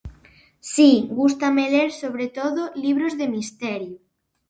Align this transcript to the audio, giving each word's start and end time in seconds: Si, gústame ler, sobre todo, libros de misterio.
Si, 0.69 0.87
gústame 1.19 1.65
ler, 1.75 1.87
sobre 2.03 2.27
todo, 2.39 2.61
libros 2.85 3.13
de 3.19 3.27
misterio. 3.35 3.97